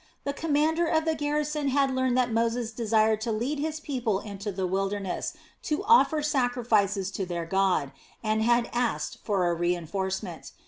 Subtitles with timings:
[0.23, 4.51] The commander of the garrison had learned that Moses desired to lead his people into
[4.51, 5.35] the wilderness
[5.69, 7.91] to offer sacrifices to their God,
[8.23, 10.53] and had asked for a reinforcement.